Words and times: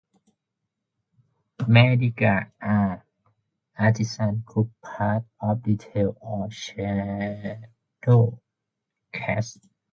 Madiga 1.73 2.33
are 2.59 3.05
artisans 3.77 4.43
group 4.45 4.71
part 4.81 5.23
of 5.39 5.59
dalits 5.59 6.15
or 6.21 6.49
scheduled 6.51 8.39
caste. 9.13 9.67